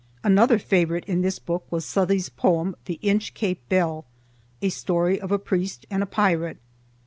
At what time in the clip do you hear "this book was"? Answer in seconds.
1.21-1.85